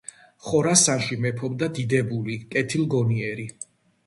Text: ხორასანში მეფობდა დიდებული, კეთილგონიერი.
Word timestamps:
ხორასანში 0.45 1.17
მეფობდა 1.25 1.67
დიდებული, 1.75 2.39
კეთილგონიერი. 2.57 3.47